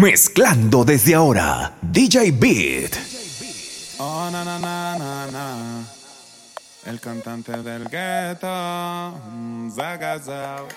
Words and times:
Mezclando 0.00 0.84
desde 0.84 1.12
ahora, 1.16 1.72
DJ 1.82 2.30
Beat. 2.30 2.96
Oh, 3.98 4.28
na, 4.30 4.44
na, 4.44 4.56
na, 4.56 4.96
na, 4.96 5.26
na. 5.26 5.84
El 6.86 7.00
cantante 7.00 7.50
del 7.64 7.88
gueto, 7.88 8.46
mm, 8.46 9.72
Zagazao. 9.72 10.68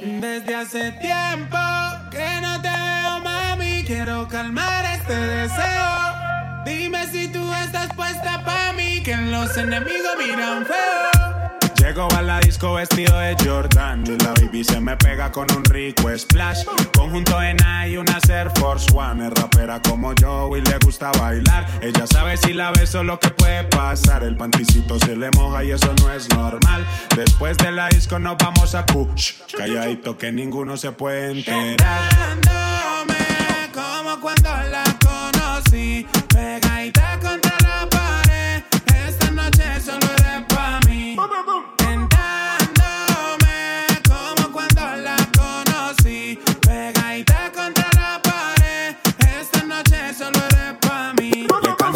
Desde 0.00 0.54
hace 0.54 0.92
tiempo 0.92 1.58
que 2.10 2.40
no 2.40 2.62
te 2.62 2.70
veo, 2.70 3.20
mami. 3.22 3.84
Quiero 3.84 4.26
calmar 4.26 4.86
este 4.98 5.14
deseo. 5.14 6.64
Dime 6.64 7.06
si 7.08 7.28
tú 7.28 7.52
estás 7.62 7.94
puesta 7.94 8.42
para 8.42 8.72
mí, 8.72 9.02
que 9.02 9.14
los 9.14 9.54
enemigos 9.58 10.16
miran 10.16 10.64
feo. 10.64 11.35
Llego 11.86 12.08
a 12.16 12.20
la 12.20 12.40
disco 12.40 12.74
vestido 12.74 13.16
de 13.16 13.36
Jordan 13.44 14.02
y 14.08 14.18
la 14.18 14.32
baby 14.32 14.64
se 14.64 14.80
me 14.80 14.96
pega 14.96 15.30
con 15.30 15.46
un 15.56 15.62
rico 15.62 16.08
splash. 16.18 16.64
Conjunto 16.92 17.40
en 17.40 17.58
y 17.88 17.96
una 17.96 18.18
Air 18.28 18.50
Force 18.56 18.92
One. 18.92 19.24
Es 19.24 19.32
rapera 19.32 19.80
como 19.80 20.12
yo 20.14 20.50
y 20.56 20.62
le 20.62 20.78
gusta 20.84 21.12
bailar. 21.12 21.64
Ella 21.80 22.04
sabe 22.08 22.36
si 22.38 22.54
la 22.54 22.72
beso 22.72 23.04
lo 23.04 23.20
que 23.20 23.30
puede 23.30 23.62
pasar. 23.68 24.24
El 24.24 24.36
panticito 24.36 24.98
se 24.98 25.14
le 25.14 25.30
moja 25.30 25.62
y 25.62 25.70
eso 25.70 25.94
no 26.00 26.12
es 26.12 26.28
normal. 26.30 26.84
Después 27.14 27.56
de 27.58 27.70
la 27.70 27.88
disco 27.88 28.18
nos 28.18 28.36
vamos 28.36 28.74
a 28.74 28.84
push. 28.84 29.34
Calladito 29.56 30.18
que 30.18 30.32
ninguno 30.32 30.76
se 30.76 30.90
puede 30.90 31.30
enterar. 31.30 32.10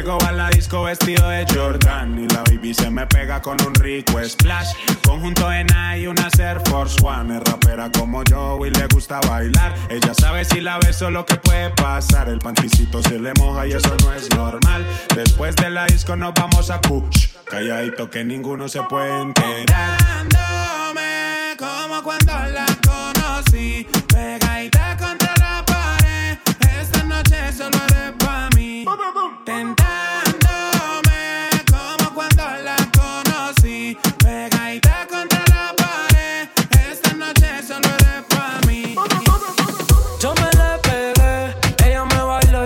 Llego 0.00 0.18
a 0.22 0.32
la 0.32 0.48
disco 0.48 0.84
vestido 0.84 1.28
de 1.28 1.44
Jordan 1.54 2.18
y 2.18 2.26
la 2.28 2.42
baby 2.44 2.72
se 2.72 2.88
me 2.88 3.06
pega 3.06 3.42
con 3.42 3.60
un 3.60 3.74
rico 3.74 4.18
splash. 4.24 4.68
Conjunto 5.06 5.52
en 5.52 5.66
y 5.98 6.06
una 6.06 6.30
Air 6.38 6.58
Force 6.70 6.96
One. 7.04 7.36
Es 7.36 7.44
rapera 7.44 7.90
como 7.92 8.24
yo 8.24 8.64
y 8.64 8.70
le 8.70 8.86
gusta 8.86 9.20
bailar. 9.28 9.74
Ella 9.90 10.14
sabe 10.14 10.46
si 10.46 10.62
la 10.62 10.78
beso 10.78 11.10
lo 11.10 11.26
que 11.26 11.36
puede 11.36 11.68
pasar. 11.68 12.30
El 12.30 12.38
panticito 12.38 13.02
se 13.02 13.18
le 13.18 13.34
moja 13.34 13.66
y 13.66 13.72
eso 13.72 13.94
no 14.02 14.14
es 14.14 14.34
normal. 14.34 14.86
Después 15.14 15.54
de 15.56 15.68
la 15.68 15.84
disco 15.84 16.16
nos 16.16 16.32
vamos 16.32 16.70
a 16.70 16.80
push. 16.80 17.28
Calladito 17.44 18.08
que 18.08 18.24
ninguno 18.24 18.70
se 18.70 18.82
puede 18.84 19.20
enterar. 19.20 19.98
como 21.58 22.02
cuando 22.02 22.32
la 22.32 22.69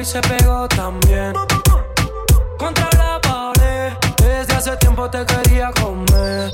se 0.04 0.20
pegó 0.20 0.69
también. 0.69 1.32
Contra 2.59 2.88
la 2.98 3.20
pared, 3.20 3.92
desde 4.19 4.54
hace 4.54 4.76
tiempo 4.76 5.09
te 5.09 5.25
quería 5.25 5.70
comer. 5.81 6.53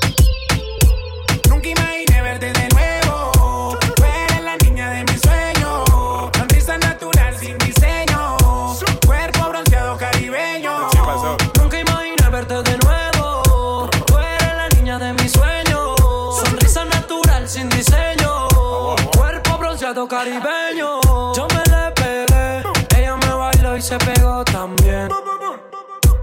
Se 23.81 23.97
pegó 23.97 24.43
también. 24.45 25.09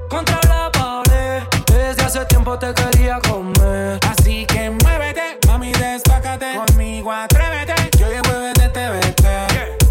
Contra 0.08 0.38
la 0.48 0.70
pared, 0.70 1.42
desde 1.66 2.02
hace 2.04 2.24
tiempo 2.26 2.56
te 2.56 2.72
quería 2.72 3.19
comer. 3.28 3.98
Así 4.08 4.46
que 4.46 4.70
muévete, 4.70 5.38
mami, 5.48 5.72
destácate. 5.72 6.54
Conmigo 6.54 7.10
atrévete, 7.10 7.74
yo 7.98 8.06
llevo 8.08 8.30
desde 8.38 8.69
TVT. 8.69 9.26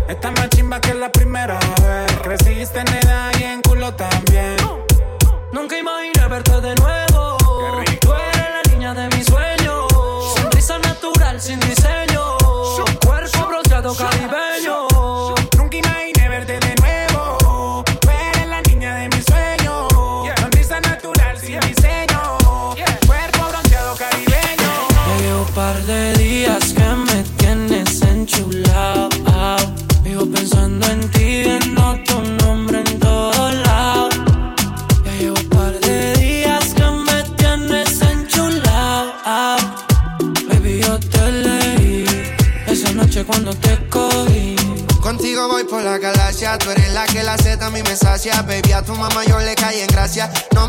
Esta 0.07 0.31
más 0.31 0.49
chimba 0.49 0.79
que 0.79 0.93
la 0.93 1.11
primera 1.11 1.59
vez. 1.81 2.11
Creciste 2.23 2.79
en 2.79 2.87
edad 2.87 3.31
y 3.37 3.43
en 3.43 3.61
culo 3.61 3.93
también. 3.93 4.55
Nunca 5.51 5.77
imaginé 5.77 6.27
verte 6.29 6.61
de 6.61 6.75
nuevo. 6.75 7.37
Tú 7.99 8.13
eres 8.13 8.37
la 8.37 8.71
niña 8.71 8.93
de 8.93 9.07
mis 9.15 9.25
sueños. 9.25 9.85
Sonrisa 10.35 10.79
natural 10.79 11.41
sin 11.41 11.59
diseño. 11.59 12.37
Cuerpo 13.05 13.45
bronceado 13.47 13.93
caribeño. 13.93 14.46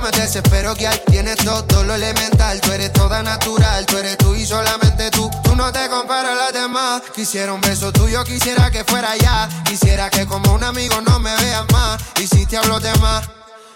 Me 0.02 0.10
desespero 0.10 0.74
que 0.74 0.86
hay. 0.86 1.00
Tienes 1.06 1.36
todo, 1.36 1.84
lo 1.84 1.94
elemental. 1.94 2.60
Tú 2.60 2.72
eres 2.72 2.92
toda 2.92 3.22
natural. 3.22 3.86
Tú 3.86 3.96
eres 3.98 4.16
tú 4.18 4.34
y 4.34 4.46
solamente 4.46 5.10
tú. 5.10 5.30
Tú 5.42 5.56
no 5.56 5.72
te 5.72 5.88
comparas 5.88 6.32
a 6.32 6.34
las 6.34 6.52
demás. 6.52 7.02
Quisiera 7.14 7.52
un 7.52 7.60
beso 7.60 7.92
tuyo, 7.92 8.22
quisiera 8.24 8.70
que 8.70 8.84
fuera 8.84 9.16
ya. 9.16 9.48
Quisiera 9.64 10.10
que 10.10 10.26
como 10.26 10.52
un 10.52 10.62
amigo 10.62 11.00
no 11.00 11.18
me 11.18 11.34
veas 11.36 11.64
más. 11.72 12.00
Y 12.20 12.26
si 12.26 12.46
te 12.46 12.56
hablo 12.56 12.78
de 12.80 12.94
más, 12.98 13.28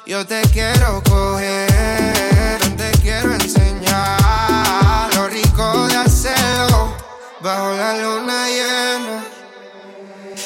yo 0.06 0.26
te 0.26 0.42
quiero 0.52 1.02
coger. 1.02 2.58
Te 2.76 2.90
quiero 3.00 3.34
enseñar 3.34 5.14
lo 5.14 5.28
rico 5.28 5.86
de 5.88 5.96
hacerlo. 5.96 6.96
Bajo 7.40 7.72
la 7.74 7.96
luna 7.96 8.46
llena 8.48 9.24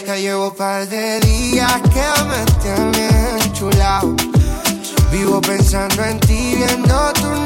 ya 0.07 0.17
llevo 0.17 0.55
par 0.55 0.87
de 0.89 1.19
días 1.21 1.83
que 1.93 2.23
me 2.25 2.45
tienes 2.63 3.45
enchulado. 3.47 4.36
Vivo 5.17 5.41
pensando 5.41 6.05
en 6.05 6.21
ti, 6.21 6.57
viendo 6.57 7.13
tu 7.15 7.46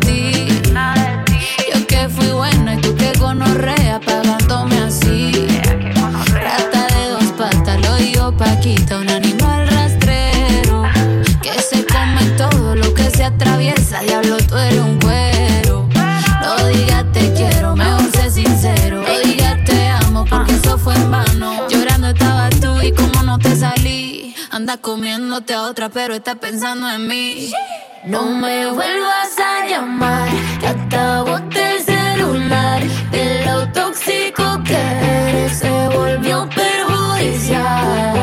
comiéndote 24.77 25.53
a 25.53 25.63
otra, 25.63 25.89
pero 25.89 26.13
estás 26.13 26.37
pensando 26.37 26.89
en 26.89 27.07
mí. 27.07 27.51
No 28.05 28.23
me 28.23 28.71
vuelvas 28.71 29.37
a 29.37 29.67
llamar, 29.67 30.29
ya 30.61 30.73
te 30.89 30.95
agoté 30.95 31.75
el 31.75 31.83
celular. 31.83 32.81
De 33.11 33.45
lo 33.45 33.71
tóxico 33.71 34.63
que 34.63 34.75
eres, 34.75 35.59
se 35.59 35.87
volvió 35.89 36.49
perjudicial. 36.49 38.20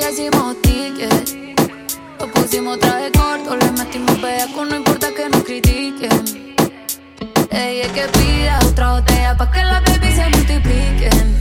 ya 0.00 0.10
hicimos 0.10 0.60
tickets. 0.62 1.34
Nos 2.18 2.30
pusimos 2.30 2.78
traje 2.78 3.10
corto, 3.12 3.56
le 3.56 3.70
metimos 3.72 4.20
bellaco, 4.20 4.64
no 4.64 4.76
importa 4.76 5.08
que 5.14 5.28
nos 5.28 5.42
critiquen. 5.42 6.54
Ella 7.50 7.86
es 7.86 7.92
que 7.92 8.02
pida 8.18 8.58
otra 8.64 8.92
botella 8.92 9.36
pa' 9.36 9.50
que 9.50 9.62
la 9.64 9.80
baby 9.80 10.12
se 10.14 10.28
multipliquen. 10.28 11.36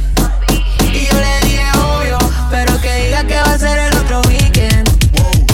Y 0.94 1.06
yo 1.06 1.20
le 1.20 1.48
dije 1.48 1.66
obvio, 1.98 2.18
pero 2.50 2.80
que 2.82 2.94
diga 3.06 3.24
que 3.26 3.36
va 3.36 3.54
a 3.54 3.58
ser 3.58 3.78
el 3.80 3.98
otro 3.98 4.22
weekend. 4.28 4.90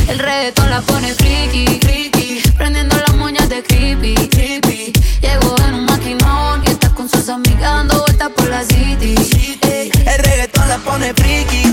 El 0.08 0.20
reggaetón 0.20 0.70
la 0.70 0.82
pone 0.82 1.14
friki, 1.14 1.80
friki, 1.82 2.42
prendiendo 2.58 2.96
las 2.98 3.16
moñas 3.16 3.50
de 3.50 3.64
creepy, 3.64 4.16
creepy. 4.28 4.94
Llegó 5.22 5.56
en 5.68 5.74
un 5.76 5.86
maquinón 5.86 6.64
y 6.66 6.72
está 6.72 6.90
con 6.90 7.10
sus 7.10 7.28
amigas 7.30 7.62
dando 7.62 8.02
vueltas 8.02 8.30
por 8.30 8.50
la 8.50 8.64
city. 8.64 9.16
El 9.62 10.24
reggaetón 10.24 10.68
la 10.68 10.78
pone 10.78 11.14
friki. 11.14 11.71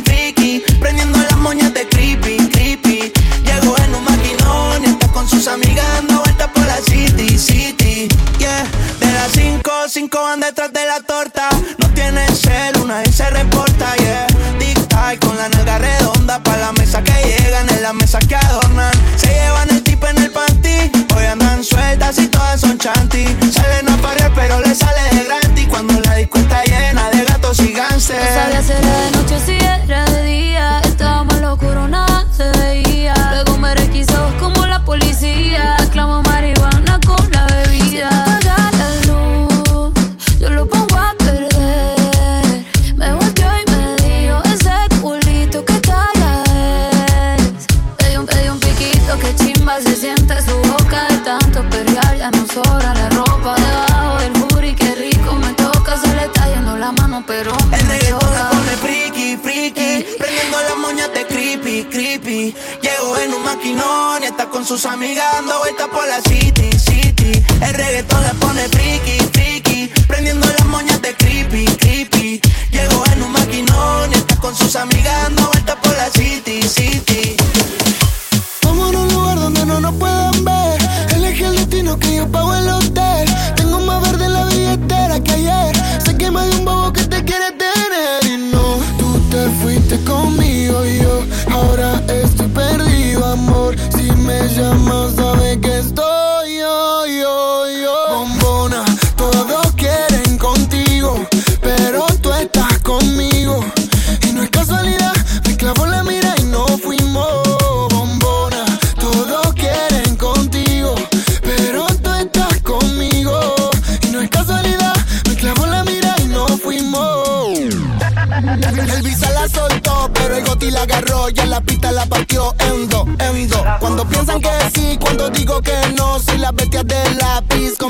amiga 64.98 65.22
dando 65.32 65.56
vueltas 65.60 65.86
por 65.88 66.08
la 66.08 66.20
city, 66.22 66.70
city. 66.72 67.44
El 67.62 67.74
reggaetón 67.74 68.20
le 68.20 68.34
pone 68.34 68.68
friki 68.68 69.17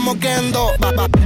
como 0.08 0.20
Kendo. 0.20 0.70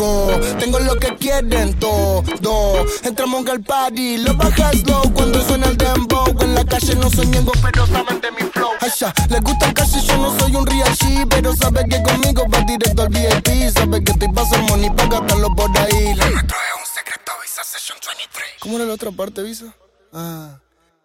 Go, 0.00 0.30
tengo 0.58 0.78
lo 0.78 0.96
que 0.96 1.14
quieren 1.16 1.78
todo. 1.78 2.86
Entramos 3.04 3.46
al 3.48 3.60
party, 3.60 4.16
lo 4.16 4.34
bajas 4.34 4.82
low 4.86 5.02
cuando 5.12 5.42
suena 5.42 5.66
el 5.66 5.76
dembow. 5.76 6.24
En 6.40 6.54
la 6.54 6.64
calle 6.64 6.94
no 6.94 7.10
soy 7.10 7.26
miembro, 7.26 7.52
pero 7.60 7.86
saben 7.86 8.18
de 8.18 8.30
mi 8.30 8.50
flow. 8.50 8.70
Asha, 8.80 9.12
les 9.28 9.42
gusta 9.42 9.66
el 9.66 9.74
cash 9.74 10.00
yo 10.02 10.16
no 10.16 10.38
soy 10.38 10.56
un 10.56 10.64
real 10.64 10.88
G, 10.96 11.26
pero 11.28 11.54
sabe 11.54 11.84
que 11.86 12.02
conmigo 12.02 12.46
va 12.48 12.60
directo 12.62 13.02
al 13.02 13.10
VIP. 13.10 13.70
Sabe 13.74 14.02
que 14.02 14.12
estoy 14.12 14.28
pasando 14.32 14.68
money 14.68 14.88
para 14.88 15.20
gastarlo 15.20 15.54
por 15.54 15.68
ahí. 15.78 16.14
La 16.14 16.24
metro 16.30 16.56
es 16.56 16.80
un 16.80 16.86
secreto, 16.94 17.32
Visa 17.42 17.62
Session 17.62 17.98
23. 18.06 18.48
¿Cómo 18.60 18.76
era 18.76 18.86
la 18.86 18.94
otra 18.94 19.10
parte, 19.10 19.42
Visa? 19.42 19.66
Ah. 20.14 20.60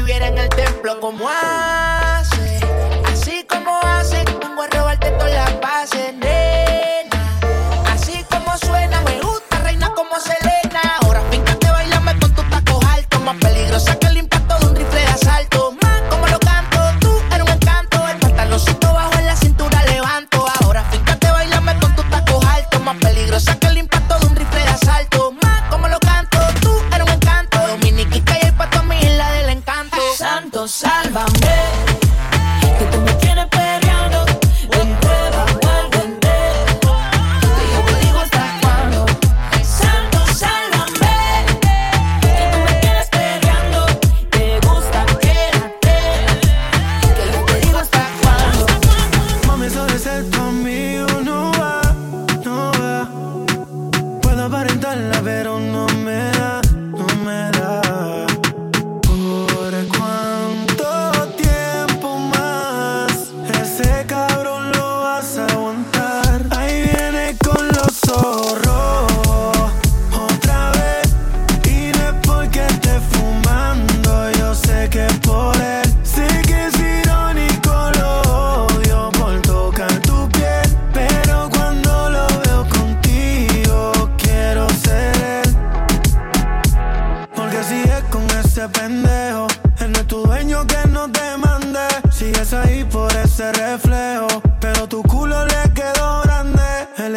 viviera 0.00 0.28
en 0.28 0.38
el 0.38 0.48
templo. 0.48 0.98
como 1.00 1.28
hace? 1.28 2.39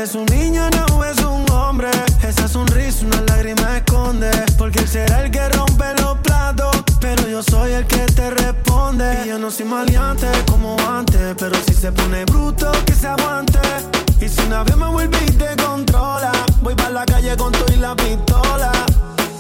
Es 0.04 0.16
un 0.16 0.26
niño, 0.26 0.70
no 0.70 1.06
es 1.06 1.18
un 1.24 1.50
hombre. 1.52 1.90
Esa 2.28 2.50
sonrisa, 2.50 3.06
una 3.06 3.22
lágrima 3.22 3.78
esconde. 3.78 4.30
Porque 4.58 4.80
él 4.80 4.88
será 4.90 5.24
el 5.24 5.32
que 5.32 5.48
rompe 5.48 5.86
los 6.02 6.18
platos. 6.18 6.76
Pero 7.00 7.26
yo 7.30 7.42
soy 7.42 7.72
el 7.72 7.88
que 7.88 8.06
te 8.08 8.30
responde. 8.32 9.22
Y 9.24 9.30
yo 9.30 9.40
no 9.40 9.50
soy 9.50 9.66
maleante 9.66 10.28
como 10.52 10.76
antes. 10.90 11.34
Pero 11.40 11.56
si 11.66 11.74
se 11.74 11.90
pone 11.94 12.26
bruto, 12.26 12.70
que 12.86 12.94
se 12.94 13.08
aguante. 13.08 13.60
Y 14.20 14.28
si 14.28 14.42
una 14.42 14.66
vez 14.66 14.76
me 14.76 14.88
vuelve 14.90 15.18
y 15.26 15.32
te 15.32 15.56
controla, 15.56 16.34
voy 16.62 16.76
para 16.76 16.90
la 16.90 17.06
calle 17.06 17.38
con 17.38 17.54
tú 17.54 17.64
y 17.74 17.78
la 17.78 17.96
pistola. 17.96 18.74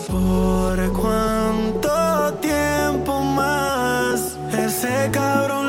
¿Por 0.09 0.93
cuánto 0.93 2.35
tiempo 2.39 3.21
más 3.21 4.37
ese 4.57 5.09
cabrón 5.11 5.62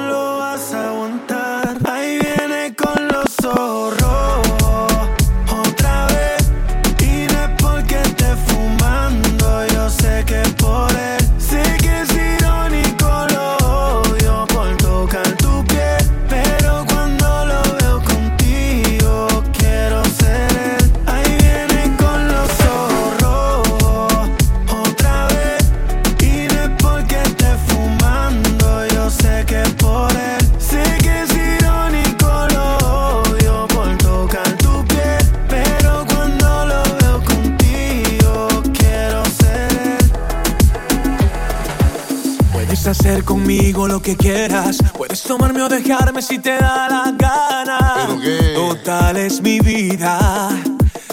hacer 42.95 43.25
conmigo 43.25 43.89
lo 43.89 44.01
que 44.01 44.17
quieras. 44.17 44.79
Puedes 44.97 45.23
tomarme 45.23 45.63
o 45.63 45.69
dejarme 45.69 46.23
si 46.23 46.39
te 46.39 46.57
da 46.57 46.89
la 46.89 47.13
gana. 47.17 48.09
Total 48.55 49.17
es 49.17 49.41
mi 49.41 49.59
vida, 49.59 50.51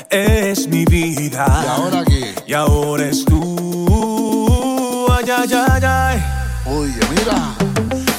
es 0.10 0.68
mi 0.68 0.86
vida. 0.86 1.46
¿Y 1.64 1.68
ahora 1.68 2.04
qué? 2.06 2.36
Y 2.46 2.54
ahora 2.54 3.08
es 3.08 3.26
tú. 3.26 5.08
Ay, 5.12 5.26
ay, 5.36 5.50
ay, 5.54 5.84
ay. 5.84 6.24
Oye, 6.66 7.00
mira. 7.10 7.56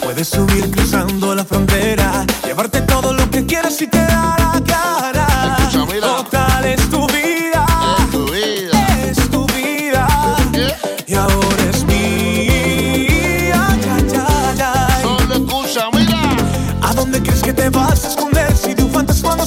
Puedes 0.02 0.28
subir 0.28 0.68
cruzando 0.70 1.34
la 1.34 1.44
frontera, 1.44 2.26
llevarte 2.44 2.82
todo 2.82 3.12
lo 3.12 3.30
que 3.30 3.46
quieras 3.46 3.76
si 3.76 3.86
te 3.86 3.98
da 3.98 4.36
la 4.38 4.60
gana. 4.60 5.56
Escucha, 5.58 5.86
mira. 5.86 6.06
Total 6.08 6.64
es 6.64 6.90
tu 6.90 7.06
vida. 7.06 7.66
Es 7.98 8.10
tu 8.10 8.24
vida. 8.32 8.86
Es 9.08 9.30
tu 9.30 9.46
vida. 9.46 10.06
¿Qué? 10.52 10.74
Y 11.06 11.14
ahora 11.14 11.51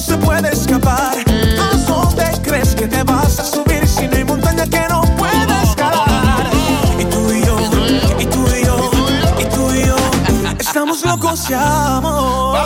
se 0.06 0.16
puede 0.18 0.48
escapar? 0.50 1.16
¿A 1.60 1.76
dónde 1.78 2.24
crees 2.42 2.74
que 2.76 2.86
te 2.86 3.02
vas 3.02 3.40
a 3.40 3.44
subir 3.44 3.86
si 3.88 4.06
no 4.06 4.16
hay 4.16 4.24
montaña 4.24 4.64
que 4.66 4.86
no 4.88 5.02
pueda 5.16 5.62
escalar? 5.62 6.46
Y 6.98 7.04
tú 7.06 7.32
y 7.32 7.44
yo, 7.44 7.56
y 8.20 8.26
tú 8.26 8.46
y 8.56 8.64
yo, 8.64 8.90
y 9.40 9.44
tú 9.46 9.74
y 9.74 9.84
yo, 9.84 9.96
estamos 10.60 11.04
locos 11.04 11.48
de 11.48 11.56
amor. 11.56 12.56